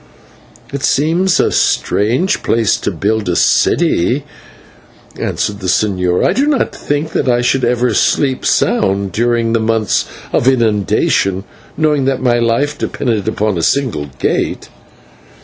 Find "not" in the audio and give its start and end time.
6.47-6.73